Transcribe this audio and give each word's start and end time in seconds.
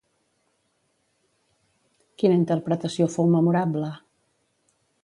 Quina 2.23 2.41
interpretació 2.41 3.09
fou 3.19 3.31
memorable? 3.39 3.97